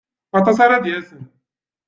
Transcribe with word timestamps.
Aṭas 0.37 0.57
ara 0.65 0.83
d-yasen. 0.83 1.21